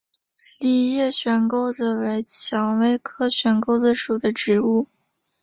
[0.57, 4.87] 梨叶悬钩子为蔷薇科悬钩子属的植物。